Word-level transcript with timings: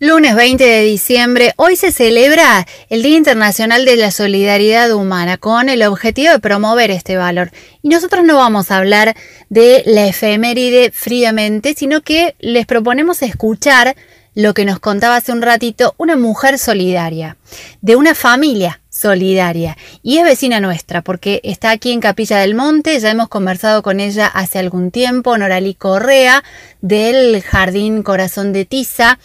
Lunes 0.00 0.36
20 0.36 0.64
de 0.64 0.82
diciembre, 0.82 1.54
hoy 1.56 1.74
se 1.74 1.90
celebra 1.90 2.68
el 2.88 3.02
Día 3.02 3.16
Internacional 3.16 3.84
de 3.84 3.96
la 3.96 4.12
Solidaridad 4.12 4.92
Humana 4.92 5.38
con 5.38 5.68
el 5.68 5.82
objetivo 5.82 6.30
de 6.30 6.38
promover 6.38 6.92
este 6.92 7.16
valor. 7.16 7.50
Y 7.82 7.88
nosotros 7.88 8.24
no 8.24 8.36
vamos 8.36 8.70
a 8.70 8.76
hablar 8.76 9.16
de 9.48 9.82
la 9.86 10.06
efeméride 10.06 10.92
fríamente, 10.92 11.74
sino 11.76 12.02
que 12.02 12.36
les 12.38 12.64
proponemos 12.64 13.22
escuchar 13.22 13.96
lo 14.36 14.54
que 14.54 14.64
nos 14.64 14.78
contaba 14.78 15.16
hace 15.16 15.32
un 15.32 15.42
ratito 15.42 15.96
una 15.96 16.14
mujer 16.14 16.60
solidaria, 16.60 17.36
de 17.80 17.96
una 17.96 18.14
familia 18.14 18.80
solidaria. 18.88 19.76
Y 20.04 20.18
es 20.18 20.24
vecina 20.24 20.60
nuestra, 20.60 21.02
porque 21.02 21.40
está 21.42 21.70
aquí 21.70 21.90
en 21.90 21.98
Capilla 21.98 22.38
del 22.38 22.54
Monte, 22.54 23.00
ya 23.00 23.10
hemos 23.10 23.28
conversado 23.28 23.82
con 23.82 23.98
ella 23.98 24.28
hace 24.28 24.60
algún 24.60 24.92
tiempo, 24.92 25.36
Noralí 25.36 25.74
Correa, 25.74 26.44
del 26.80 27.42
Jardín 27.42 28.04
Corazón 28.04 28.52
de 28.52 28.64
Tiza. 28.64 29.18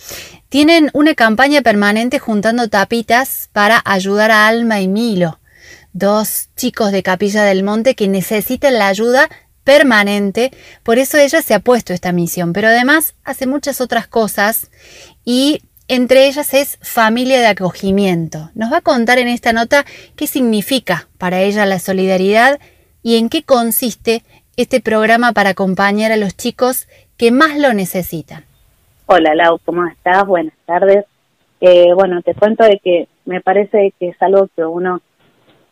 Tienen 0.54 0.92
una 0.94 1.16
campaña 1.16 1.64
permanente 1.64 2.20
juntando 2.20 2.70
tapitas 2.70 3.50
para 3.54 3.82
ayudar 3.86 4.30
a 4.30 4.46
Alma 4.46 4.82
y 4.82 4.88
Milo, 4.88 5.40
dos 5.94 6.50
chicos 6.56 6.92
de 6.92 7.02
Capilla 7.02 7.44
del 7.44 7.64
Monte 7.64 7.96
que 7.96 8.08
necesitan 8.08 8.78
la 8.78 8.88
ayuda 8.88 9.32
permanente, 9.64 10.52
por 10.84 11.00
eso 11.00 11.18
ella 11.18 11.42
se 11.42 11.56
ha 11.56 11.60
puesto 11.60 11.92
esta 11.92 12.12
misión, 12.12 12.54
pero 12.54 12.68
además 12.68 13.16
hace 13.24 13.48
muchas 13.48 13.82
otras 13.82 14.06
cosas 14.06 14.70
y 15.26 15.64
entre 15.88 16.28
ellas 16.28 16.54
es 16.54 16.78
familia 16.84 17.40
de 17.40 17.48
acogimiento. 17.48 18.52
Nos 18.54 18.72
va 18.72 18.78
a 18.78 18.82
contar 18.82 19.18
en 19.18 19.30
esta 19.30 19.54
nota 19.54 19.88
qué 20.16 20.28
significa 20.28 21.10
para 21.18 21.42
ella 21.42 21.66
la 21.66 21.80
solidaridad 21.80 22.60
y 23.02 23.16
en 23.16 23.30
qué 23.30 23.42
consiste 23.42 24.24
este 24.56 24.82
programa 24.82 25.34
para 25.34 25.50
acompañar 25.50 26.12
a 26.12 26.18
los 26.18 26.38
chicos 26.38 26.88
que 27.18 27.32
más 27.32 27.58
lo 27.58 27.74
necesitan. 27.74 28.46
Hola 29.06 29.36
Lau, 29.36 29.60
¿cómo 29.66 29.86
estás? 29.86 30.26
Buenas 30.26 30.54
tardes. 30.66 31.06
Eh, 31.60 31.94
bueno, 31.94 32.22
te 32.22 32.34
cuento 32.34 32.64
de 32.64 32.80
que 32.82 33.10
me 33.26 33.42
parece 33.42 33.94
que 34.00 34.10
es 34.10 34.22
algo 34.22 34.48
que 34.56 34.64
uno 34.64 35.02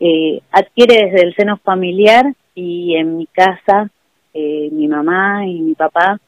eh, 0.00 0.42
adquiere 0.50 1.06
desde 1.06 1.26
el 1.26 1.34
seno 1.34 1.56
familiar 1.56 2.26
y 2.54 2.94
en 2.96 3.16
mi 3.16 3.26
casa 3.26 3.88
eh, 4.34 4.68
mi 4.70 4.86
mamá 4.86 5.46
y 5.46 5.60
mi 5.60 5.74
papá 5.74 6.18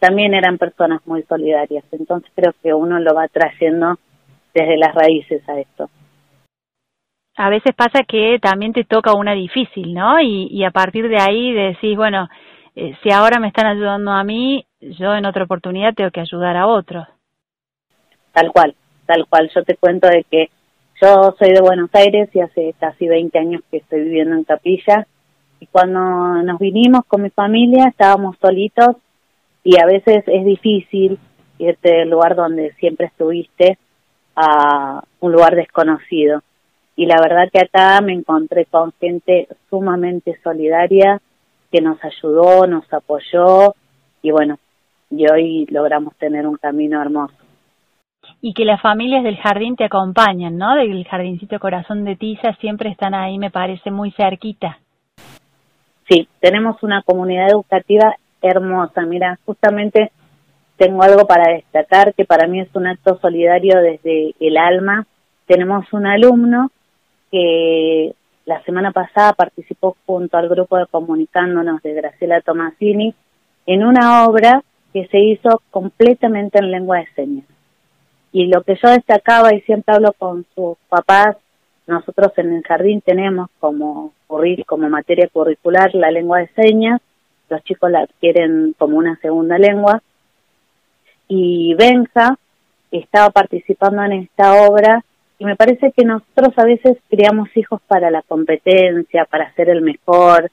también 0.00 0.34
eran 0.34 0.58
personas 0.58 1.00
muy 1.06 1.22
solidarias, 1.22 1.84
entonces 1.92 2.30
creo 2.34 2.52
que 2.60 2.74
uno 2.74 2.98
lo 2.98 3.14
va 3.14 3.28
trayendo 3.28 3.96
desde 4.52 4.76
las 4.76 4.94
raíces 4.94 5.48
a 5.48 5.60
esto. 5.60 5.88
A 7.36 7.50
veces 7.50 7.72
pasa 7.76 8.02
que 8.02 8.38
también 8.42 8.72
te 8.72 8.82
toca 8.82 9.14
una 9.14 9.32
difícil, 9.32 9.94
¿no? 9.94 10.20
Y, 10.20 10.64
a 10.64 10.72
partir 10.72 11.08
de 11.08 11.18
ahí 11.18 11.52
decís, 11.52 11.96
bueno, 11.96 12.28
eh, 12.74 12.96
si 13.02 13.12
ahora 13.12 13.38
me 13.38 13.46
están 13.46 13.66
ayudando 13.66 14.10
a 14.10 14.24
mí, 14.24 14.64
yo 14.80 15.14
en 15.14 15.26
otra 15.26 15.44
oportunidad 15.44 15.94
tengo 15.94 16.10
que 16.10 16.20
ayudar 16.20 16.56
a 16.56 16.66
otros. 16.66 17.06
Tal 18.32 18.52
cual, 18.52 18.74
tal 19.06 19.26
cual. 19.28 19.50
Yo 19.54 19.64
te 19.64 19.76
cuento 19.76 20.08
de 20.08 20.24
que 20.30 20.50
yo 21.00 21.34
soy 21.38 21.52
de 21.52 21.60
Buenos 21.60 21.90
Aires 21.94 22.28
y 22.34 22.40
hace 22.40 22.74
casi 22.78 23.06
20 23.06 23.38
años 23.38 23.62
que 23.70 23.78
estoy 23.78 24.02
viviendo 24.02 24.36
en 24.36 24.44
Capilla. 24.44 25.06
Y 25.60 25.66
cuando 25.66 26.00
nos 26.42 26.58
vinimos 26.58 27.04
con 27.06 27.22
mi 27.22 27.30
familia 27.30 27.88
estábamos 27.88 28.36
solitos 28.40 28.96
y 29.64 29.80
a 29.80 29.86
veces 29.86 30.22
es 30.26 30.44
difícil 30.44 31.18
irte 31.58 31.92
del 31.92 32.10
lugar 32.10 32.36
donde 32.36 32.72
siempre 32.74 33.06
estuviste 33.06 33.78
a 34.36 35.02
un 35.20 35.32
lugar 35.32 35.56
desconocido. 35.56 36.42
Y 36.94 37.06
la 37.06 37.20
verdad 37.20 37.48
que 37.52 37.60
acá 37.60 38.00
me 38.00 38.12
encontré 38.12 38.66
con 38.66 38.92
gente 39.00 39.48
sumamente 39.70 40.38
solidaria 40.42 41.20
que 41.70 41.80
nos 41.80 41.98
ayudó, 42.04 42.66
nos 42.66 42.92
apoyó 42.92 43.74
y 44.22 44.30
bueno, 44.30 44.58
y 45.10 45.30
hoy 45.30 45.66
logramos 45.70 46.14
tener 46.16 46.46
un 46.46 46.56
camino 46.56 47.00
hermoso. 47.00 47.34
Y 48.40 48.54
que 48.54 48.64
las 48.64 48.80
familias 48.80 49.24
del 49.24 49.36
jardín 49.38 49.76
te 49.76 49.84
acompañan, 49.84 50.56
¿no? 50.58 50.76
Del 50.76 51.04
jardincito 51.06 51.58
Corazón 51.58 52.04
de 52.04 52.16
Tiza 52.16 52.54
siempre 52.60 52.90
están 52.90 53.14
ahí, 53.14 53.38
me 53.38 53.50
parece, 53.50 53.90
muy 53.90 54.10
cerquita. 54.12 54.78
Sí, 56.08 56.28
tenemos 56.40 56.82
una 56.82 57.02
comunidad 57.02 57.50
educativa 57.50 58.14
hermosa. 58.40 59.02
Mira, 59.02 59.38
justamente 59.44 60.12
tengo 60.76 61.02
algo 61.02 61.26
para 61.26 61.52
destacar 61.52 62.14
que 62.14 62.24
para 62.24 62.46
mí 62.46 62.60
es 62.60 62.68
un 62.74 62.86
acto 62.86 63.18
solidario 63.20 63.80
desde 63.80 64.34
el 64.40 64.56
alma. 64.56 65.06
Tenemos 65.46 65.92
un 65.92 66.06
alumno 66.06 66.70
que 67.30 68.14
la 68.46 68.62
semana 68.62 68.92
pasada 68.92 69.32
participó 69.32 69.96
junto 70.06 70.38
al 70.38 70.48
grupo 70.48 70.78
de 70.78 70.86
Comunicándonos 70.86 71.82
de 71.82 71.92
Graciela 71.94 72.40
Tomasini 72.40 73.14
en 73.66 73.84
una 73.84 74.26
obra 74.26 74.62
que 74.98 75.08
se 75.08 75.18
hizo 75.18 75.62
completamente 75.70 76.58
en 76.58 76.72
lengua 76.72 76.98
de 76.98 77.06
señas. 77.14 77.44
Y 78.32 78.46
lo 78.46 78.62
que 78.62 78.74
yo 78.82 78.90
destacaba 78.90 79.54
y 79.54 79.60
siempre 79.60 79.94
hablo 79.94 80.12
con 80.12 80.44
sus 80.54 80.76
papás, 80.88 81.36
nosotros 81.86 82.32
en 82.36 82.52
el 82.52 82.62
jardín 82.64 83.00
tenemos 83.00 83.48
como, 83.60 84.12
como 84.66 84.88
materia 84.90 85.28
curricular 85.32 85.94
la 85.94 86.10
lengua 86.10 86.40
de 86.40 86.48
señas, 86.48 87.00
los 87.48 87.62
chicos 87.62 87.90
la 87.90 88.00
adquieren 88.00 88.74
como 88.76 88.98
una 88.98 89.16
segunda 89.20 89.56
lengua, 89.56 90.02
y 91.28 91.74
Benja 91.74 92.36
estaba 92.90 93.30
participando 93.30 94.02
en 94.02 94.12
esta 94.12 94.66
obra 94.68 95.04
y 95.38 95.44
me 95.44 95.54
parece 95.54 95.92
que 95.92 96.04
nosotros 96.04 96.52
a 96.56 96.64
veces 96.64 96.98
criamos 97.08 97.48
hijos 97.56 97.80
para 97.86 98.10
la 98.10 98.22
competencia, 98.22 99.24
para 99.26 99.54
ser 99.54 99.70
el 99.70 99.82
mejor, 99.82 100.50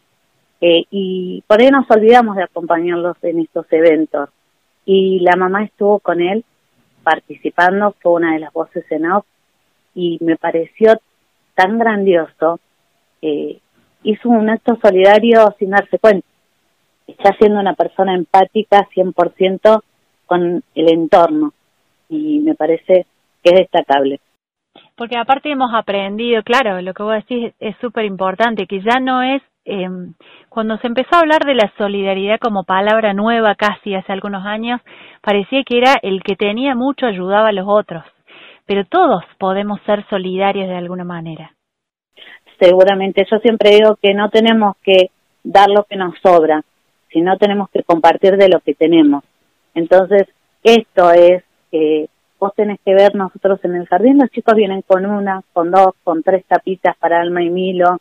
eh, 0.61 0.85
y 0.89 1.43
por 1.47 1.59
ahí 1.59 1.69
nos 1.69 1.89
olvidamos 1.89 2.35
de 2.35 2.43
acompañarlos 2.43 3.17
en 3.23 3.39
estos 3.39 3.65
eventos. 3.71 4.29
Y 4.85 5.19
la 5.19 5.35
mamá 5.35 5.63
estuvo 5.63 5.99
con 5.99 6.21
él 6.21 6.45
participando, 7.03 7.95
fue 8.01 8.13
una 8.13 8.33
de 8.33 8.39
las 8.39 8.53
voces 8.53 8.85
en 8.91 9.11
off, 9.11 9.25
y 9.93 10.17
me 10.21 10.35
pareció 10.35 10.99
tan 11.55 11.79
grandioso. 11.79 12.59
Eh, 13.21 13.59
hizo 14.03 14.29
un 14.29 14.49
acto 14.49 14.77
solidario 14.81 15.55
sin 15.57 15.71
darse 15.71 15.99
cuenta. 15.99 16.27
Está 17.07 17.35
siendo 17.37 17.59
una 17.59 17.73
persona 17.73 18.15
empática 18.15 18.87
100% 18.95 19.81
con 20.25 20.63
el 20.73 20.93
entorno 20.93 21.53
y 22.09 22.39
me 22.39 22.55
parece 22.55 23.05
que 23.43 23.49
es 23.51 23.59
destacable. 23.59 24.19
Porque 24.95 25.17
aparte 25.17 25.51
hemos 25.51 25.73
aprendido, 25.73 26.41
claro, 26.43 26.81
lo 26.81 26.93
que 26.93 27.03
vos 27.03 27.15
decís 27.15 27.53
es 27.59 27.75
súper 27.77 28.05
importante, 28.05 28.65
que 28.65 28.81
ya 28.81 28.99
no 28.99 29.21
es, 29.21 29.41
eh, 29.65 29.87
cuando 30.49 30.77
se 30.77 30.87
empezó 30.87 31.15
a 31.15 31.19
hablar 31.19 31.43
de 31.45 31.55
la 31.55 31.71
solidaridad 31.77 32.39
como 32.39 32.63
palabra 32.63 33.13
nueva 33.13 33.55
casi 33.55 33.95
hace 33.95 34.11
algunos 34.11 34.45
años, 34.45 34.81
parecía 35.21 35.63
que 35.63 35.77
era 35.79 35.95
el 36.01 36.21
que 36.23 36.35
tenía 36.35 36.75
mucho 36.75 37.07
ayudaba 37.07 37.49
a 37.49 37.53
los 37.53 37.65
otros, 37.67 38.03
pero 38.65 38.85
todos 38.85 39.23
podemos 39.39 39.79
ser 39.85 40.05
solidarios 40.09 40.67
de 40.67 40.77
alguna 40.77 41.03
manera. 41.03 41.51
Seguramente, 42.59 43.25
yo 43.29 43.37
siempre 43.39 43.71
digo 43.71 43.97
que 44.01 44.13
no 44.13 44.29
tenemos 44.29 44.77
que 44.83 45.09
dar 45.43 45.69
lo 45.69 45.83
que 45.83 45.97
nos 45.97 46.13
sobra, 46.19 46.63
sino 47.11 47.37
tenemos 47.37 47.69
que 47.69 47.83
compartir 47.83 48.37
de 48.37 48.49
lo 48.49 48.59
que 48.61 48.75
tenemos. 48.75 49.23
Entonces, 49.73 50.27
esto 50.63 51.11
es 51.11 51.43
eh, 51.71 52.07
vos 52.39 52.53
tenés 52.55 52.79
que 52.85 52.93
ver 52.93 53.15
nosotros 53.15 53.59
en 53.63 53.75
el 53.75 53.87
jardín, 53.87 54.19
los 54.19 54.29
chicos 54.29 54.55
vienen 54.55 54.81
con 54.83 55.05
una, 55.05 55.41
con 55.53 55.71
dos, 55.71 55.95
con 56.03 56.23
tres 56.23 56.45
tapitas 56.45 56.95
para 56.97 57.19
Alma 57.19 57.43
y 57.43 57.49
Milo, 57.49 57.97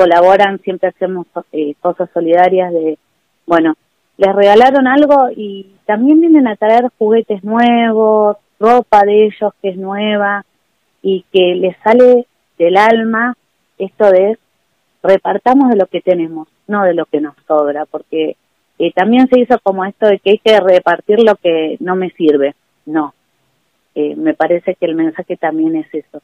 colaboran, 0.00 0.58
siempre 0.60 0.88
hacemos 0.88 1.26
eh, 1.52 1.74
cosas 1.78 2.08
solidarias 2.14 2.72
de, 2.72 2.98
bueno, 3.46 3.74
les 4.16 4.34
regalaron 4.34 4.86
algo 4.86 5.28
y 5.36 5.74
también 5.84 6.20
vienen 6.20 6.48
a 6.48 6.56
traer 6.56 6.84
juguetes 6.96 7.44
nuevos, 7.44 8.38
ropa 8.58 9.02
de 9.04 9.26
ellos 9.26 9.52
que 9.60 9.68
es 9.68 9.76
nueva 9.76 10.46
y 11.02 11.26
que 11.30 11.54
les 11.54 11.76
sale 11.84 12.26
del 12.58 12.78
alma 12.78 13.36
esto 13.76 14.10
de 14.10 14.38
repartamos 15.02 15.68
de 15.68 15.76
lo 15.76 15.86
que 15.86 16.00
tenemos, 16.00 16.48
no 16.66 16.84
de 16.84 16.94
lo 16.94 17.04
que 17.04 17.20
nos 17.20 17.34
sobra, 17.46 17.84
porque 17.84 18.36
eh, 18.78 18.92
también 18.94 19.28
se 19.28 19.38
hizo 19.38 19.58
como 19.62 19.84
esto 19.84 20.06
de 20.06 20.18
que 20.18 20.30
hay 20.30 20.38
que 20.38 20.58
repartir 20.60 21.22
lo 21.22 21.34
que 21.36 21.76
no 21.80 21.94
me 21.94 22.08
sirve. 22.12 22.54
No, 22.86 23.12
eh, 23.94 24.16
me 24.16 24.32
parece 24.32 24.76
que 24.76 24.86
el 24.86 24.94
mensaje 24.94 25.36
también 25.36 25.76
es 25.76 25.92
eso. 25.92 26.22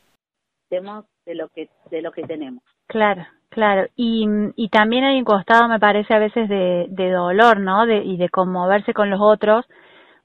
Tenemos 0.71 1.05
de 1.27 1.35
lo 1.35 1.49
que 1.49 1.69
de 1.91 2.01
lo 2.01 2.11
que 2.13 2.23
tenemos. 2.23 2.63
Claro, 2.87 3.27
claro. 3.57 3.89
Y, 3.97 4.27
y 4.55 4.69
también 4.69 5.05
hay 5.05 5.19
un 5.19 5.25
costado, 5.25 5.67
me 5.67 5.81
parece, 5.81 6.13
a 6.13 6.19
veces 6.19 6.47
de, 6.47 7.11
dolor, 7.11 7.59
¿no? 7.59 7.87
De, 7.87 8.05
y 8.05 8.19
de 8.19 8.29
conmoverse 8.29 8.93
con 8.93 9.09
los 9.09 9.19
otros, 9.19 9.65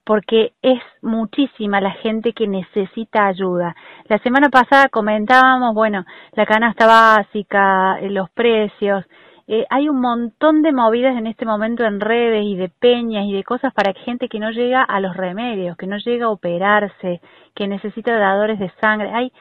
porque 0.04 0.52
es 0.60 0.82
muchísima 1.00 1.80
la 1.80 1.92
gente 1.92 2.34
que 2.34 2.46
necesita 2.46 3.26
ayuda. 3.26 3.74
La 4.08 4.18
semana 4.18 4.50
pasada 4.50 4.90
comentábamos, 4.90 5.74
bueno, 5.74 6.04
la 6.32 6.44
canasta 6.44 6.86
básica, 6.86 7.98
eh, 8.00 8.10
los 8.10 8.28
precios, 8.30 9.06
eh, 9.48 9.64
hay 9.70 9.88
un 9.88 10.00
montón 10.00 10.60
de 10.60 10.72
movidas 10.72 11.16
en 11.16 11.26
este 11.26 11.46
momento 11.46 11.84
en 11.84 12.00
redes 12.00 12.44
y 12.44 12.54
de 12.54 12.68
peñas 12.68 13.24
y 13.24 13.32
de 13.32 13.44
cosas 13.44 13.72
para 13.72 13.94
gente 13.94 14.28
que 14.28 14.38
no 14.38 14.50
llega 14.50 14.82
a 14.82 15.00
los 15.00 15.16
remedios, 15.16 15.78
que 15.78 15.86
no 15.86 15.96
llega 15.96 16.26
a 16.26 16.30
operarse, 16.30 17.22
que 17.54 17.66
necesita 17.66 18.14
dadores 18.18 18.58
de 18.58 18.70
sangre. 18.78 19.10
Hay 19.14 19.32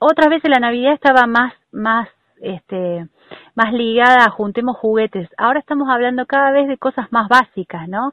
otras 0.00 0.30
veces 0.30 0.50
la 0.50 0.58
Navidad 0.58 0.94
estaba 0.94 1.26
más 1.26 1.52
más 1.70 2.08
este 2.40 3.06
más 3.54 3.72
ligada 3.72 4.24
a 4.24 4.30
juntemos 4.30 4.76
juguetes. 4.76 5.28
Ahora 5.38 5.60
estamos 5.60 5.88
hablando 5.88 6.26
cada 6.26 6.50
vez 6.50 6.68
de 6.68 6.78
cosas 6.78 7.10
más 7.12 7.28
básicas, 7.28 7.88
¿no? 7.88 8.12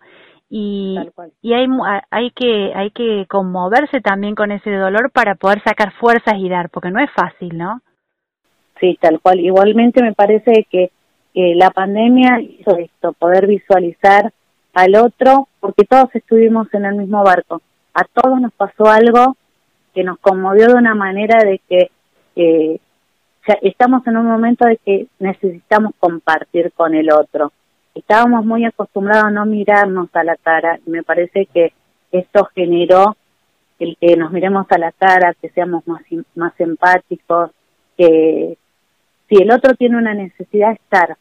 y, 0.50 0.98
y 1.42 1.54
hay, 1.54 1.68
hay, 2.10 2.32
que, 2.32 2.72
hay 2.74 2.92
que 2.92 3.26
conmoverse 3.28 4.00
también 4.02 4.36
con 4.36 4.52
ese 4.52 4.72
dolor 4.72 5.12
para 5.12 5.36
poder 5.36 5.62
sacar 5.64 5.92
fuerzas 5.94 6.36
y 6.38 6.48
dar, 6.48 6.70
porque 6.70 6.90
no 6.90 7.00
es 7.00 7.12
fácil, 7.12 7.58
¿no? 7.58 7.82
Sí, 8.80 8.98
tal 9.02 9.20
cual. 9.20 9.40
Igualmente 9.40 10.02
me 10.02 10.14
parece 10.14 10.66
que 10.70 10.92
la 11.34 11.70
pandemia 11.70 12.40
hizo 12.42 12.78
esto, 12.78 13.14
poder 13.14 13.46
visualizar 13.48 14.32
al 14.74 14.96
otro, 14.96 15.48
porque 15.60 15.84
todos 15.84 16.10
estuvimos 16.16 16.72
en 16.74 16.86
el 16.86 16.96
mismo 16.96 17.24
barco. 17.24 17.62
A 17.94 18.06
todos 18.06 18.40
nos 18.40 18.54
pasó 18.54 18.86
algo 18.86 19.36
que 19.94 20.04
nos 20.04 20.18
conmovió 20.20 20.68
de 20.68 20.76
una 20.76 20.96
manera 20.96 21.44
de 21.44 21.60
que 21.68 21.92
eh, 22.36 22.80
estamos 23.62 24.06
en 24.08 24.18
un 24.18 24.26
momento 24.26 24.66
de 24.66 24.78
que 24.78 25.08
necesitamos 25.20 25.94
compartir 26.00 26.72
con 26.74 26.94
el 26.96 27.12
otro. 27.12 27.52
Estábamos 27.96 28.46
muy 28.46 28.66
acostumbrados 28.66 29.26
a 29.26 29.32
no 29.32 29.46
mirarnos 29.46 30.10
a 30.14 30.24
la 30.24 30.36
cara 30.36 30.80
y 30.86 30.90
me 30.90 31.04
parece 31.04 31.48
que 31.48 31.74
esto 32.12 32.50
generó 32.56 33.16
el 33.80 33.98
que 34.00 34.16
nos 34.16 34.32
miremos 34.32 34.66
a 34.70 34.78
la 34.78 34.92
cara, 34.92 35.36
que 35.42 35.50
seamos 35.50 35.88
más, 35.88 36.02
más 36.36 36.54
empáticos, 36.60 37.52
que 37.98 38.58
si 39.30 39.42
el 39.42 39.52
otro 39.52 39.76
tiene 39.76 39.98
una 39.98 40.14
necesidad 40.14 40.74
estar, 40.74 41.18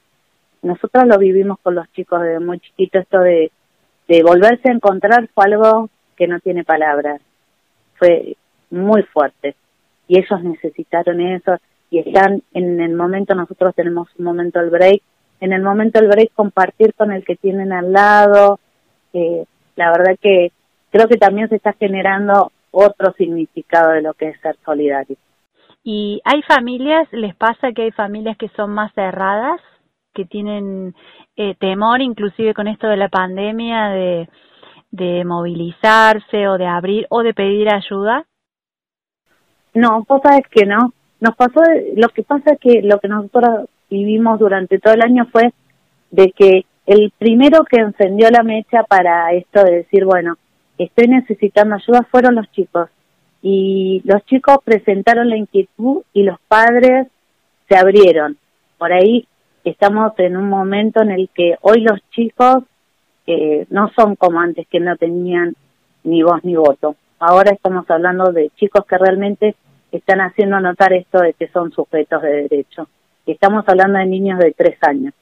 nosotros 0.62 1.05
lo 1.06 1.19
vivimos 1.19 1.58
con 1.61 1.75
los 1.75 1.90
chicos 1.93 2.20
desde 2.23 2.40
muy 2.40 2.61
chiquito, 2.61 2.99
esto 2.99 3.20
de, 3.20 3.50
de 4.08 4.23
volverse 4.23 4.69
a 4.69 4.73
encontrar 4.75 5.28
fue 5.34 5.44
algo 5.44 5.90
que 6.17 6.26
no 6.26 6.40
tiene 6.40 6.64
palabras, 6.64 7.20
fue 7.96 8.37
muy 8.70 9.02
fuerte. 9.02 9.55
Y 10.08 10.19
ellos 10.19 10.43
necesitaron 10.43 11.20
eso 11.20 11.58
y 11.91 12.00
están 12.00 12.43
en 12.53 12.81
el 12.81 12.94
momento, 12.94 13.35
nosotros 13.35 13.75
tenemos 13.75 14.09
un 14.19 14.25
momento 14.25 14.61
del 14.61 14.71
break 14.71 15.03
en 15.41 15.53
el 15.53 15.62
momento 15.62 16.00
del 16.00 16.09
break 16.09 16.33
compartir 16.35 16.94
con 16.94 17.12
el 17.12 17.25
que 17.25 17.37
tienen 17.37 17.73
al 17.73 17.93
lado. 17.93 18.59
Eh, 19.12 19.44
la 19.77 19.91
verdad 19.91 20.17
que 20.21 20.53
creo 20.91 21.09
que 21.09 21.19
también 21.19 21.49
se 21.49 21.56
está 21.56 21.73
generando 21.75 22.53
otro 22.71 23.12
significado 23.12 23.93
de 23.93 24.03
lo 24.03 24.15
que 24.15 24.29
es 24.29 24.41
ser 24.41 24.56
solidario. 24.65 25.17
¿Y 25.85 26.21
hay 26.25 26.43
familias, 26.43 27.06
les 27.12 27.35
pasa 27.37 27.73
que 27.73 27.83
hay 27.83 27.93
familias 27.93 28.37
que 28.37 28.49
son 28.50 28.71
más 28.71 28.93
cerradas, 28.94 29.61
que 30.15 30.25
tienen 30.25 30.94
eh, 31.37 31.55
temor 31.61 32.00
inclusive 32.00 32.55
con 32.55 32.67
esto 32.67 32.88
de 32.88 32.97
la 32.97 33.09
pandemia 33.09 33.88
de, 33.91 34.29
de 34.91 35.25
movilizarse 35.25 36.49
o 36.49 36.59
de 36.59 36.67
abrir 36.67 37.06
o 37.11 37.23
de 37.23 37.35
pedir 37.35 37.69
ayuda? 37.73 38.25
No, 39.75 40.05
vos 40.09 40.21
sabes 40.23 40.47
que 40.50 40.65
no. 40.65 40.93
Nos 41.26 41.34
pasó, 41.34 41.61
lo 41.96 42.08
que 42.11 42.23
pasa 42.23 42.52
es 42.52 42.61
que 42.61 42.82
lo 42.82 43.00
que 43.00 43.08
nosotros 43.08 43.69
vivimos 43.90 44.38
durante 44.38 44.78
todo 44.78 44.94
el 44.94 45.02
año 45.02 45.26
fue 45.32 45.52
de 46.12 46.31
que 46.31 46.67
el 46.87 47.12
primero 47.19 47.64
que 47.64 47.81
encendió 47.81 48.31
la 48.31 48.44
mecha 48.44 48.84
para 48.84 49.32
esto 49.32 49.64
de 49.64 49.78
decir, 49.78 50.05
bueno, 50.05 50.37
estoy 50.78 51.08
necesitando 51.08 51.75
ayuda 51.75 52.06
fueron 52.12 52.37
los 52.37 52.49
chicos. 52.52 52.90
Y 53.43 54.02
los 54.05 54.25
chicos 54.26 54.58
presentaron 54.64 55.28
la 55.28 55.37
inquietud 55.37 56.02
y 56.12 56.23
los 56.23 56.38
padres 56.46 57.08
se 57.69 57.76
abrieron. 57.76 58.37
Por 58.78 58.93
ahí 58.93 59.26
estamos 59.64 60.12
en 60.19 60.37
un 60.37 60.49
momento 60.49 61.02
en 61.02 61.11
el 61.11 61.28
que 61.34 61.56
hoy 61.61 61.81
los 61.81 61.99
chicos 62.11 62.62
eh, 63.26 63.67
no 63.70 63.90
son 63.96 64.14
como 64.14 64.38
antes 64.38 64.69
que 64.69 64.78
no 64.78 64.96
tenían 64.96 65.56
ni 66.05 66.23
voz 66.23 66.44
ni 66.44 66.55
voto. 66.55 66.94
Ahora 67.19 67.50
estamos 67.50 67.90
hablando 67.90 68.31
de 68.31 68.52
chicos 68.55 68.87
que 68.87 68.96
realmente 68.96 69.56
están 69.97 70.21
haciendo 70.21 70.61
notar 70.61 70.93
esto 70.93 71.19
de 71.19 71.35
que 71.35 71.49
son 71.49 71.73
sujetos 71.73 72.23
de 72.23 72.49
derecho. 72.49 72.89
Estamos 73.27 73.65
hablando 73.69 73.99
de 73.99 74.07
niños 74.07 74.39
de 74.39 74.53
tres 74.53 74.79
años. 74.83 75.15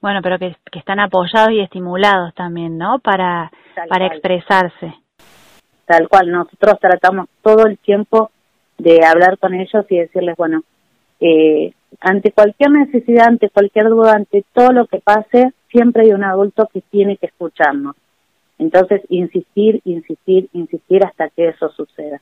Bueno, 0.00 0.20
pero 0.22 0.38
que, 0.38 0.56
están 0.72 1.00
apoyados 1.00 1.52
y 1.52 1.60
estimulados 1.60 2.34
también, 2.34 2.76
¿no? 2.78 2.98
Para, 2.98 3.50
para 3.88 4.06
expresarse. 4.06 4.94
Tal 5.86 6.08
cual, 6.08 6.30
nosotros 6.30 6.74
tratamos 6.80 7.28
todo 7.42 7.66
el 7.66 7.78
tiempo 7.78 8.30
de 8.78 9.04
hablar 9.04 9.38
con 9.38 9.54
ellos 9.54 9.86
y 9.88 9.98
decirles, 9.98 10.36
bueno, 10.36 10.62
eh, 11.20 11.72
ante 12.00 12.32
cualquier 12.32 12.70
necesidad, 12.70 13.28
ante 13.28 13.48
cualquier 13.48 13.88
duda, 13.88 14.12
ante 14.12 14.44
todo 14.52 14.72
lo 14.72 14.86
que 14.86 14.98
pase, 14.98 15.52
siempre 15.70 16.04
hay 16.04 16.12
un 16.12 16.24
adulto 16.24 16.68
que 16.72 16.82
tiene 16.82 17.16
que 17.16 17.26
escucharnos. 17.26 17.96
Entonces, 18.58 19.02
insistir, 19.08 19.80
insistir, 19.84 20.48
insistir 20.52 21.04
hasta 21.04 21.28
que 21.30 21.48
eso 21.48 21.68
suceda. 21.70 22.20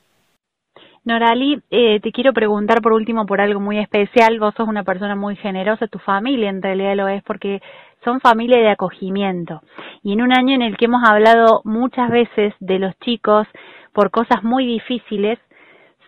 Norali, 1.05 1.61
eh, 1.69 1.99
te 1.99 2.11
quiero 2.11 2.33
preguntar 2.33 2.81
por 2.81 2.91
último 2.91 3.27
por 3.27 3.39
algo 3.39 3.59
muy 3.59 3.77
especial. 3.77 4.39
Vos 4.39 4.55
sos 4.57 4.67
una 4.67 4.83
persona 4.83 5.15
muy 5.15 5.35
generosa, 5.35 5.87
tu 5.87 5.99
familia 5.99 6.49
en 6.49 6.63
realidad 6.63 6.95
lo 6.95 7.07
es 7.07 7.21
porque 7.23 7.61
son 8.03 8.19
familia 8.21 8.57
de 8.57 8.69
acogimiento. 8.69 9.61
Y 10.01 10.13
en 10.13 10.23
un 10.23 10.33
año 10.33 10.55
en 10.55 10.63
el 10.63 10.77
que 10.77 10.85
hemos 10.85 11.07
hablado 11.07 11.61
muchas 11.63 12.09
veces 12.09 12.55
de 12.59 12.79
los 12.79 12.97
chicos 12.99 13.47
por 13.93 14.09
cosas 14.09 14.43
muy 14.43 14.65
difíciles, 14.65 15.37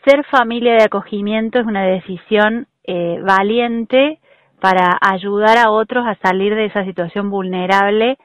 ser 0.03 0.25
familia 0.25 0.73
de 0.73 0.83
acogimiento 0.83 1.59
es 1.59 1.67
una 1.67 1.83
decisión 1.83 2.65
eh, 2.83 3.21
valiente 3.23 4.19
para 4.59 4.97
ayudar 4.99 5.59
a 5.59 5.69
otros 5.69 6.07
a 6.07 6.15
salir 6.27 6.55
de 6.55 6.65
esa 6.65 6.83
situación 6.85 7.29
vulnerable 7.29 8.17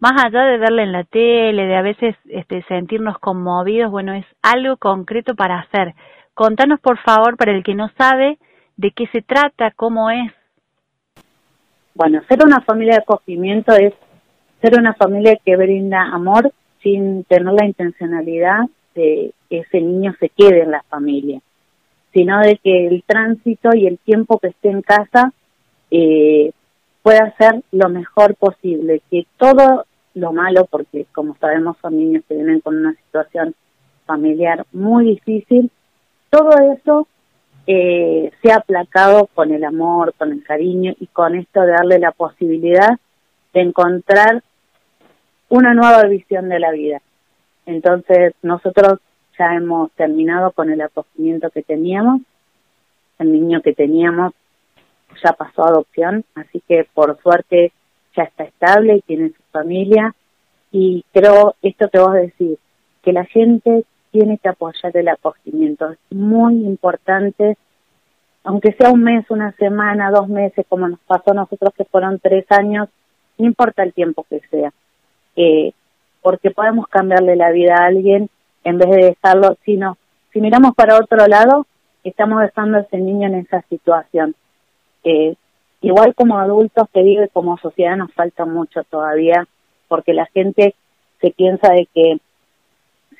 más 0.00 0.12
allá 0.24 0.44
de 0.44 0.56
verla 0.56 0.82
en 0.82 0.92
la 0.92 1.04
tele, 1.04 1.66
de 1.66 1.76
a 1.76 1.82
veces 1.82 2.16
este, 2.30 2.62
sentirnos 2.62 3.18
conmovidos, 3.18 3.90
bueno, 3.90 4.14
es 4.14 4.24
algo 4.42 4.78
concreto 4.78 5.34
para 5.34 5.58
hacer. 5.60 5.94
Contanos, 6.40 6.80
por 6.80 6.96
favor, 6.96 7.36
para 7.36 7.52
el 7.52 7.62
que 7.62 7.74
no 7.74 7.90
sabe, 7.98 8.38
de 8.78 8.92
qué 8.92 9.06
se 9.08 9.20
trata, 9.20 9.72
cómo 9.72 10.08
es. 10.08 10.32
Bueno, 11.94 12.22
ser 12.30 12.42
una 12.42 12.62
familia 12.62 12.94
de 12.94 13.02
acogimiento 13.02 13.74
es 13.74 13.92
ser 14.62 14.78
una 14.78 14.94
familia 14.94 15.38
que 15.44 15.54
brinda 15.58 16.00
amor 16.00 16.50
sin 16.82 17.24
tener 17.24 17.52
la 17.52 17.66
intencionalidad 17.66 18.60
de 18.94 19.34
que 19.50 19.58
ese 19.58 19.82
niño 19.82 20.14
se 20.18 20.30
quede 20.30 20.62
en 20.62 20.70
la 20.70 20.82
familia, 20.84 21.42
sino 22.14 22.40
de 22.40 22.56
que 22.56 22.86
el 22.86 23.02
tránsito 23.06 23.74
y 23.74 23.86
el 23.86 23.98
tiempo 23.98 24.38
que 24.38 24.48
esté 24.48 24.70
en 24.70 24.80
casa 24.80 25.34
eh, 25.90 26.52
pueda 27.02 27.34
ser 27.36 27.62
lo 27.70 27.90
mejor 27.90 28.34
posible, 28.36 29.02
que 29.10 29.26
todo 29.36 29.84
lo 30.14 30.32
malo, 30.32 30.66
porque 30.70 31.04
como 31.12 31.36
sabemos 31.36 31.76
son 31.82 31.98
niños 31.98 32.24
que 32.26 32.34
vienen 32.34 32.60
con 32.60 32.78
una 32.78 32.94
situación 32.94 33.54
familiar 34.06 34.64
muy 34.72 35.04
difícil, 35.04 35.70
todo 36.30 36.50
eso 36.72 37.06
eh, 37.66 38.32
se 38.42 38.52
ha 38.52 38.56
aplacado 38.56 39.28
con 39.34 39.52
el 39.52 39.64
amor, 39.64 40.14
con 40.16 40.32
el 40.32 40.42
cariño 40.42 40.94
y 40.98 41.06
con 41.08 41.36
esto 41.36 41.60
de 41.60 41.72
darle 41.72 41.98
la 41.98 42.12
posibilidad 42.12 42.98
de 43.52 43.60
encontrar 43.60 44.42
una 45.48 45.74
nueva 45.74 46.04
visión 46.04 46.48
de 46.48 46.60
la 46.60 46.70
vida. 46.70 47.02
Entonces, 47.66 48.34
nosotros 48.42 49.00
ya 49.38 49.54
hemos 49.54 49.90
terminado 49.92 50.52
con 50.52 50.70
el 50.70 50.80
acogimiento 50.80 51.50
que 51.50 51.62
teníamos, 51.62 52.22
el 53.18 53.32
niño 53.32 53.60
que 53.60 53.74
teníamos 53.74 54.32
ya 55.22 55.32
pasó 55.32 55.64
a 55.64 55.68
adopción, 55.68 56.24
así 56.34 56.62
que 56.66 56.86
por 56.94 57.20
suerte 57.20 57.72
ya 58.16 58.24
está 58.24 58.44
estable 58.44 58.96
y 58.96 59.02
tiene 59.02 59.28
su 59.30 59.42
familia. 59.50 60.14
Y 60.72 61.04
creo 61.12 61.54
esto 61.62 61.88
que 61.88 61.98
vos 61.98 62.14
decís, 62.14 62.58
que 63.02 63.12
la 63.12 63.24
gente 63.24 63.84
tiene 64.10 64.38
que 64.38 64.48
apoyar 64.48 64.96
el 64.96 65.08
acogimiento. 65.08 65.90
Es 65.90 65.98
muy 66.10 66.54
importante, 66.64 67.56
aunque 68.44 68.72
sea 68.72 68.90
un 68.90 69.02
mes, 69.02 69.24
una 69.30 69.52
semana, 69.52 70.10
dos 70.10 70.28
meses, 70.28 70.66
como 70.68 70.88
nos 70.88 71.00
pasó 71.00 71.30
a 71.30 71.34
nosotros 71.34 71.72
que 71.76 71.84
fueron 71.84 72.18
tres 72.18 72.44
años, 72.50 72.88
no 73.38 73.46
importa 73.46 73.82
el 73.82 73.92
tiempo 73.92 74.24
que 74.28 74.40
sea, 74.50 74.72
eh, 75.36 75.72
porque 76.22 76.50
podemos 76.50 76.86
cambiarle 76.88 77.36
la 77.36 77.50
vida 77.50 77.74
a 77.78 77.86
alguien 77.86 78.28
en 78.64 78.78
vez 78.78 78.90
de 78.90 79.06
dejarlo, 79.06 79.56
sino 79.64 79.96
si 80.32 80.40
miramos 80.40 80.74
para 80.74 80.96
otro 80.96 81.26
lado, 81.26 81.66
estamos 82.04 82.40
dejando 82.40 82.78
ese 82.78 82.98
niño 82.98 83.28
en 83.28 83.36
esa 83.36 83.62
situación. 83.62 84.34
Eh, 85.04 85.34
igual 85.80 86.14
como 86.14 86.38
adultos, 86.38 86.88
te 86.92 87.02
digo, 87.02 87.22
como 87.32 87.58
sociedad 87.58 87.96
nos 87.96 88.12
falta 88.12 88.44
mucho 88.44 88.84
todavía, 88.84 89.46
porque 89.88 90.12
la 90.12 90.26
gente 90.26 90.74
se 91.20 91.30
piensa 91.30 91.72
de 91.72 91.86
que 91.92 92.20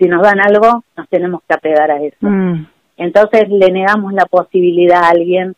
si 0.01 0.09
nos 0.09 0.23
dan 0.23 0.41
algo, 0.41 0.83
nos 0.97 1.09
tenemos 1.11 1.43
que 1.47 1.55
apegar 1.55 1.91
a 1.91 2.03
eso. 2.03 2.17
Mm. 2.21 2.67
Entonces 2.97 3.49
le 3.51 3.71
negamos 3.71 4.15
la 4.15 4.25
posibilidad 4.25 5.05
a 5.05 5.11
alguien 5.11 5.55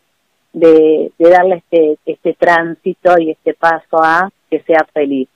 de, 0.51 1.11
de 1.17 1.29
darle 1.29 1.55
este, 1.55 1.97
este 2.05 2.33
tránsito 2.33 3.17
y 3.19 3.31
este 3.31 3.53
paso 3.53 4.03
a 4.03 4.29
que 4.49 4.59
sea 4.63 4.85
feliz. 4.93 5.29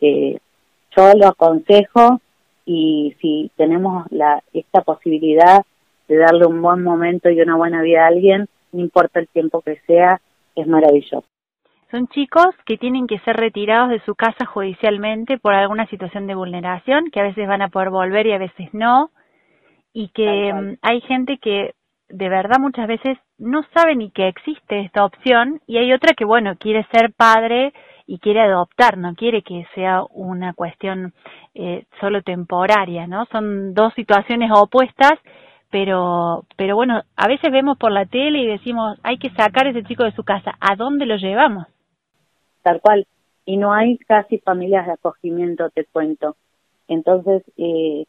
Eh, 0.00 0.38
yo 0.96 1.12
lo 1.14 1.26
aconsejo 1.26 2.20
y 2.64 3.16
si 3.20 3.50
tenemos 3.56 4.06
la, 4.10 4.42
esta 4.52 4.82
posibilidad 4.82 5.62
de 6.06 6.16
darle 6.16 6.46
un 6.46 6.62
buen 6.62 6.82
momento 6.82 7.28
y 7.28 7.40
una 7.40 7.56
buena 7.56 7.82
vida 7.82 8.04
a 8.04 8.08
alguien, 8.08 8.48
no 8.72 8.80
importa 8.80 9.18
el 9.18 9.28
tiempo 9.28 9.62
que 9.62 9.80
sea, 9.86 10.20
es 10.54 10.66
maravilloso. 10.66 11.24
Son 11.90 12.06
chicos 12.08 12.48
que 12.66 12.76
tienen 12.76 13.06
que 13.06 13.18
ser 13.20 13.36
retirados 13.36 13.88
de 13.88 14.00
su 14.04 14.14
casa 14.14 14.44
judicialmente 14.44 15.38
por 15.38 15.54
alguna 15.54 15.86
situación 15.86 16.26
de 16.26 16.34
vulneración, 16.34 17.10
que 17.10 17.20
a 17.20 17.22
veces 17.22 17.48
van 17.48 17.62
a 17.62 17.68
poder 17.68 17.88
volver 17.88 18.26
y 18.26 18.32
a 18.32 18.38
veces 18.38 18.68
no, 18.72 19.10
y 19.94 20.08
que 20.08 20.52
mm, 20.52 20.76
hay 20.82 21.00
gente 21.02 21.38
que 21.38 21.74
de 22.10 22.28
verdad 22.28 22.58
muchas 22.60 22.88
veces 22.88 23.16
no 23.38 23.62
sabe 23.74 23.96
ni 23.96 24.10
que 24.10 24.28
existe 24.28 24.80
esta 24.80 25.04
opción 25.04 25.60
y 25.66 25.78
hay 25.78 25.92
otra 25.92 26.12
que, 26.14 26.24
bueno, 26.26 26.56
quiere 26.56 26.86
ser 26.92 27.12
padre 27.14 27.72
y 28.06 28.18
quiere 28.18 28.40
adoptar, 28.40 28.98
no 28.98 29.14
quiere 29.14 29.42
que 29.42 29.66
sea 29.74 30.02
una 30.10 30.52
cuestión 30.52 31.14
eh, 31.54 31.86
solo 32.00 32.22
temporaria, 32.22 33.06
¿no? 33.06 33.26
Son 33.32 33.72
dos 33.74 33.94
situaciones 33.94 34.50
opuestas, 34.54 35.14
pero, 35.70 36.44
pero 36.56 36.76
bueno, 36.76 37.02
a 37.16 37.28
veces 37.28 37.50
vemos 37.50 37.78
por 37.78 37.92
la 37.92 38.06
tele 38.06 38.40
y 38.40 38.46
decimos, 38.46 38.98
hay 39.02 39.18
que 39.18 39.30
sacar 39.30 39.66
a 39.66 39.70
ese 39.70 39.84
chico 39.84 40.04
de 40.04 40.12
su 40.12 40.24
casa, 40.24 40.54
¿a 40.60 40.76
dónde 40.76 41.06
lo 41.06 41.16
llevamos? 41.16 41.66
Tal 42.68 42.82
cual, 42.82 43.06
y 43.46 43.56
no 43.56 43.72
hay 43.72 43.96
casi 43.96 44.36
familias 44.36 44.84
de 44.84 44.92
acogimiento, 44.92 45.70
te 45.70 45.86
cuento. 45.86 46.36
Entonces, 46.86 47.42
eh, 47.56 48.04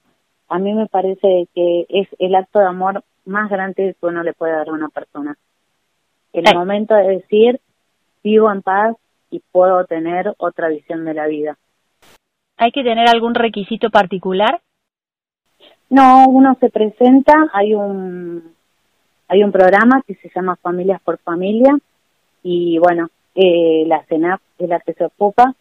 a 0.50 0.60
mí 0.60 0.74
me 0.74 0.88
parece 0.88 1.48
que 1.56 1.86
es 1.88 2.10
el 2.20 2.36
acto 2.36 2.60
de 2.60 2.66
amor 2.66 3.06
más 3.24 3.50
grande 3.50 3.96
que 3.98 4.06
uno 4.06 4.22
le 4.22 4.34
puede 4.34 4.52
dar 4.52 4.68
a 4.68 4.74
una 4.74 4.90
persona. 4.90 5.38
El 6.34 6.44
momento 6.54 6.94
de 6.94 7.08
decir, 7.08 7.62
vivo 8.22 8.52
en 8.52 8.62
paz 8.62 8.98
y 9.32 9.40
puedo 9.40 9.86
tener 9.86 10.34
otra 10.40 10.68
visión 10.68 11.06
de 11.06 11.14
la 11.14 11.28
vida. 11.28 11.58
¿Hay 12.58 12.74
que 12.74 12.84
tener 12.84 13.08
algún 13.08 13.34
requisito 13.34 13.90
particular? 13.90 14.60
No, 15.90 16.26
uno 16.28 16.58
se 16.60 16.70
presenta, 16.70 17.50
hay 17.54 17.76
un 17.76 18.56
hay 19.30 19.42
un 19.42 19.54
programa 19.54 20.04
que 20.06 20.16
se 20.16 20.30
llama 20.36 20.58
Familias 20.58 21.00
por 21.02 21.18
Familia 21.20 21.78
y 22.44 22.78
bueno, 22.80 23.10
eh, 23.42 23.86
la 23.88 24.04
CENAP 24.04 24.42
es 24.58 24.68
la 24.68 24.82
que 24.82 24.94
se 24.94 25.06
ocupa 25.06 25.56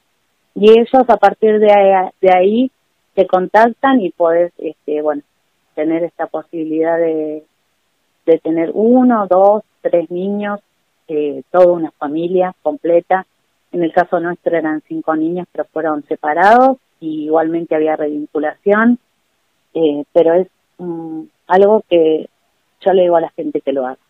y 0.57 0.71
ellos 0.71 1.09
a 1.09 1.17
partir 1.17 1.61
de, 1.61 2.11
de 2.21 2.31
ahí 2.37 2.73
te 3.15 3.29
contactan 3.29 4.01
y 4.01 4.11
podés, 4.11 4.53
este, 4.59 5.01
bueno, 5.01 5.23
tener 5.77 6.03
esta 6.03 6.27
posibilidad 6.27 6.99
de, 6.99 7.45
de 8.27 8.39
tener 8.39 8.73
uno, 8.75 9.29
dos, 9.29 9.63
tres 9.81 10.11
niños, 10.11 10.59
eh, 11.07 11.45
toda 11.53 11.73
una 11.73 11.93
familia 11.93 12.53
completa. 12.63 13.27
En 13.71 13.85
el 13.85 13.93
caso 13.93 14.19
nuestro 14.19 14.57
eran 14.57 14.83
cinco 14.89 15.15
niños, 15.15 15.47
pero 15.53 15.65
fueron 15.73 16.03
separados 16.09 16.79
y 16.99 17.27
igualmente 17.27 17.77
había 17.77 17.95
revinculación, 17.95 18.99
eh, 19.75 20.03
pero 20.13 20.35
es 20.35 20.49
algo 21.47 21.85
que 21.89 22.29
yo 22.85 22.93
le 22.93 23.03
digo 23.03 23.17
a 23.17 23.21
la 23.21 23.31
gente 23.31 23.61
que 23.61 23.73
lo 23.73 23.87
haga. 23.87 24.08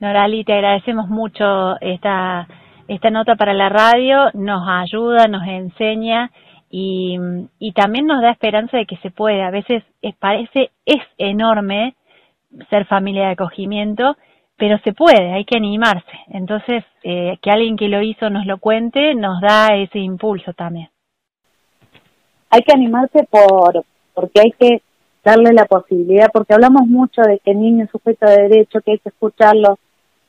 Norali, 0.00 0.44
te 0.44 0.54
agradecemos 0.54 1.08
mucho 1.08 1.78
esta, 1.80 2.48
esta 2.88 3.10
nota 3.10 3.36
para 3.36 3.52
la 3.52 3.68
radio, 3.68 4.30
nos 4.34 4.66
ayuda, 4.66 5.28
nos 5.28 5.46
enseña 5.46 6.30
y, 6.70 7.18
y 7.58 7.72
también 7.72 8.06
nos 8.06 8.22
da 8.22 8.30
esperanza 8.30 8.76
de 8.78 8.86
que 8.86 8.96
se 8.98 9.10
puede. 9.10 9.42
A 9.42 9.50
veces 9.50 9.82
es, 10.00 10.16
parece, 10.16 10.70
es 10.86 11.02
enorme 11.18 11.94
ser 12.70 12.86
familia 12.86 13.26
de 13.26 13.32
acogimiento, 13.32 14.16
pero 14.56 14.78
se 14.78 14.92
puede, 14.92 15.32
hay 15.32 15.44
que 15.44 15.56
animarse. 15.56 16.12
Entonces, 16.28 16.84
eh, 17.02 17.38
que 17.42 17.50
alguien 17.50 17.76
que 17.76 17.88
lo 17.88 18.02
hizo 18.02 18.30
nos 18.30 18.46
lo 18.46 18.58
cuente, 18.58 19.14
nos 19.14 19.40
da 19.40 19.68
ese 19.74 19.98
impulso 19.98 20.52
también. 20.52 20.88
Hay 22.50 22.62
que 22.62 22.72
animarse 22.72 23.26
por 23.30 23.84
porque 24.14 24.40
hay 24.40 24.50
que 24.52 24.82
darle 25.24 25.52
la 25.52 25.66
posibilidad, 25.66 26.30
porque 26.32 26.54
hablamos 26.54 26.86
mucho 26.86 27.22
de 27.22 27.38
que 27.38 27.54
niño 27.54 27.84
es 27.84 27.90
sujeto 27.90 28.26
de 28.26 28.48
derecho, 28.48 28.80
que 28.80 28.92
hay 28.92 28.98
que 28.98 29.10
escucharlo, 29.10 29.78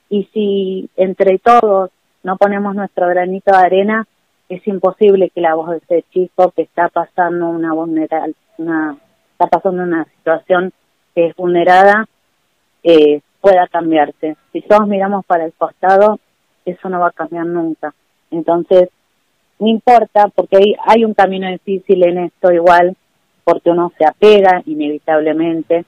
y 0.09 0.25
si 0.33 0.89
entre 0.97 1.39
todos 1.39 1.91
no 2.23 2.37
ponemos 2.37 2.75
nuestro 2.75 3.07
granito 3.07 3.51
de 3.51 3.57
arena, 3.57 4.07
es 4.49 4.67
imposible 4.67 5.29
que 5.29 5.39
la 5.39 5.55
voz 5.55 5.69
de 5.69 5.77
ese 5.77 6.05
chico 6.11 6.51
que 6.51 6.63
está 6.63 6.89
pasando 6.89 7.47
una 7.47 7.73
vulnerable, 7.73 8.35
una, 8.57 8.97
está 9.31 9.47
pasando 9.47 9.83
una 9.83 10.05
situación 10.17 10.73
que 11.15 11.27
es 11.27 11.35
vulnerada, 11.35 12.05
eh, 12.83 13.21
pueda 13.39 13.67
cambiarse. 13.67 14.35
Si 14.51 14.61
todos 14.61 14.87
miramos 14.87 15.25
para 15.25 15.45
el 15.45 15.53
costado, 15.53 16.19
eso 16.65 16.89
no 16.89 16.99
va 16.99 17.07
a 17.07 17.11
cambiar 17.11 17.45
nunca. 17.45 17.93
Entonces, 18.29 18.89
no 19.59 19.67
importa, 19.67 20.27
porque 20.35 20.57
hay, 20.57 20.75
hay 20.85 21.05
un 21.05 21.13
camino 21.13 21.49
difícil 21.49 22.03
en 22.03 22.17
esto 22.25 22.51
igual, 22.51 22.95
porque 23.43 23.69
uno 23.69 23.91
se 23.97 24.05
apega 24.05 24.61
inevitablemente, 24.65 25.85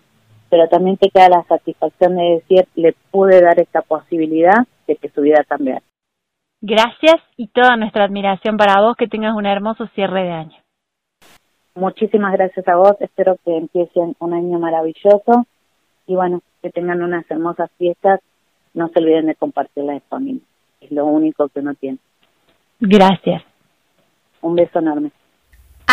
pero 0.50 0.68
también 0.68 0.98
te 0.98 1.10
queda 1.10 1.30
la 1.30 1.44
satisfacción 1.44 2.16
de 2.16 2.42
decir, 2.42 2.68
le 2.76 2.94
pude 3.12 3.42
dar 3.42 3.60
esta 3.60 3.82
posibilidad 3.82 4.68
de 4.88 4.96
que 4.96 5.10
su 5.10 5.22
vida 5.22 5.44
cambiara. 5.48 5.82
Gracias 6.62 7.16
y 7.36 7.48
toda 7.48 7.76
nuestra 7.76 8.06
admiración 8.06 8.58
para 8.58 8.82
vos, 8.82 8.96
que 8.96 9.08
tengas 9.08 9.36
un 9.36 9.46
hermoso 9.46 9.88
cierre 9.96 10.24
de 10.24 10.32
año. 10.32 10.58
Muchísimas 11.76 12.34
gracias 12.34 12.68
a 12.68 12.76
vos, 12.76 12.94
espero 13.00 13.36
que 13.44 13.58
empiecen 13.58 14.16
un 14.20 14.34
año 14.34 14.60
maravilloso 14.60 15.46
y 16.06 16.16
bueno, 16.16 16.42
que 16.62 16.70
tengan 16.70 17.02
unas 17.02 17.30
hermosas 17.32 17.72
fiestas, 17.78 18.20
no 18.74 18.90
se 18.90 19.00
olviden 19.00 19.26
de 19.26 19.36
compartirlas 19.36 19.96
en 19.96 20.10
familia, 20.10 20.44
es 20.82 20.92
lo 20.92 21.06
único 21.06 21.50
que 21.50 21.62
uno 21.62 21.74
tiene. 21.74 21.98
Gracias. 22.80 23.44
Un 24.42 24.56
beso 24.56 24.80
enorme. 24.80 25.12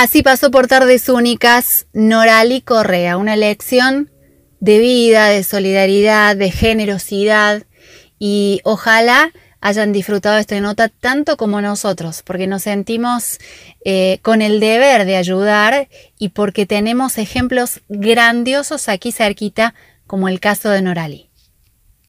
Así 0.03 0.23
pasó 0.23 0.51
por 0.51 0.67
tardes 0.67 1.11
únicas 1.11 1.87
Norali 1.93 2.63
Correa, 2.63 3.19
una 3.19 3.37
lección 3.37 4.11
de 4.59 4.79
vida, 4.79 5.27
de 5.27 5.45
solidaridad, 5.45 6.37
de 6.37 6.51
generosidad 6.51 7.65
y 8.19 8.63
ojalá 8.65 9.31
hayan 9.61 9.93
disfrutado 9.93 10.39
esta 10.39 10.59
nota 10.59 10.89
tanto 10.89 11.37
como 11.37 11.61
nosotros, 11.61 12.23
porque 12.25 12.47
nos 12.47 12.63
sentimos 12.63 13.41
eh, 13.85 14.21
con 14.23 14.41
el 14.41 14.59
deber 14.59 15.05
de 15.05 15.17
ayudar 15.17 15.89
y 16.19 16.31
porque 16.31 16.65
tenemos 16.65 17.19
ejemplos 17.19 17.83
grandiosos 17.91 18.89
aquí 18.89 19.13
cerquita, 19.13 19.75
como 20.07 20.29
el 20.31 20.41
caso 20.41 20.71
de 20.71 20.81
Norali. 20.81 21.30